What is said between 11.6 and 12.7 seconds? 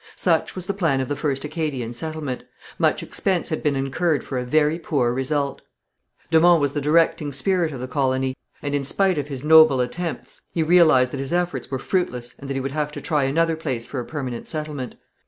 were fruitless and that he